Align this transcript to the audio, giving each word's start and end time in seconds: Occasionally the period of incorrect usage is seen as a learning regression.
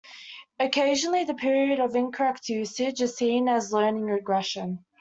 Occasionally 0.59 1.25
the 1.25 1.35
period 1.35 1.79
of 1.79 1.95
incorrect 1.95 2.49
usage 2.49 3.01
is 3.03 3.15
seen 3.15 3.47
as 3.47 3.71
a 3.71 3.75
learning 3.77 4.05
regression. 4.05 4.83